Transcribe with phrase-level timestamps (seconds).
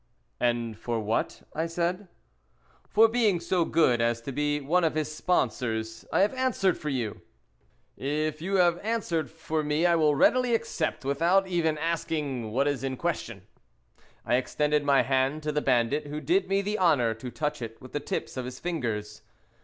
[0.39, 2.07] "And for what?" I said.
[2.89, 6.07] "For being so good as to be one of his sponsors.
[6.11, 7.21] I have answered for you!"
[7.97, 12.83] "If you have answered for me I will readily accept, without even asking what is
[12.83, 13.43] in question."
[14.25, 17.79] I extended my hand to the bandit, who did me the honour to touch it
[17.79, 19.21] with the tips of his fingers.